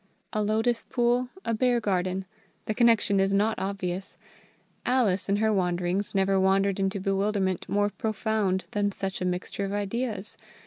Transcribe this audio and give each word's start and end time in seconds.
A 0.33 0.41
lotus 0.41 0.83
pool, 0.89 1.29
a 1.45 1.53
bear 1.53 1.79
garden 1.79 2.25
the 2.65 2.73
connection 2.73 3.19
is 3.19 3.35
not 3.35 3.59
obvious. 3.59 4.17
Alice 4.83 5.29
in 5.29 5.35
her 5.35 5.53
wanderings 5.53 6.15
never 6.15 6.39
wandered 6.39 6.79
into 6.79 6.99
bewilderment 6.99 7.69
more 7.69 7.89
profound 7.91 8.65
than 8.71 8.91
such 8.91 9.21
a 9.21 9.25
mixture 9.25 9.63
of 9.65 9.73
ideas. 9.73 10.37